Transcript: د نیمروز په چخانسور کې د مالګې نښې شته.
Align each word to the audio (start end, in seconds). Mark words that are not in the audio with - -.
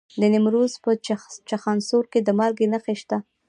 د 0.19 0.21
نیمروز 0.33 0.73
په 0.83 0.91
چخانسور 1.49 2.03
کې 2.11 2.19
د 2.23 2.29
مالګې 2.39 2.67
نښې 2.71 2.95
شته. 3.01 3.17